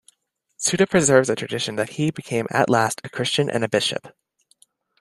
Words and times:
Suda 0.57 0.87
preserves 0.87 1.29
a 1.29 1.35
tradition 1.35 1.75
that 1.75 1.89
He 1.91 2.09
became 2.09 2.47
at 2.49 2.71
last 2.71 3.01
a 3.03 3.09
Christian 3.09 3.51
and 3.51 3.63
a 3.63 3.69
bishop. 3.69 4.15